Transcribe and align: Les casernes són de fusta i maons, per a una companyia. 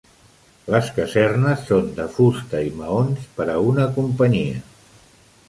Les 0.75 0.87
casernes 0.95 1.61
són 1.67 1.91
de 1.99 2.07
fusta 2.15 2.63
i 2.71 2.73
maons, 2.81 3.29
per 3.37 3.49
a 3.59 3.61
una 3.75 3.87
companyia. 4.01 4.65